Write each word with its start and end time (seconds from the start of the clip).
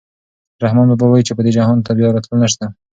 رحمان 0.63 0.87
بابا 0.91 1.05
وايي 1.07 1.23
چې 1.27 1.33
دې 1.45 1.51
جهان 1.57 1.77
ته 1.85 1.91
بیا 1.97 2.07
راتلل 2.11 2.37
نشته. 2.43 2.65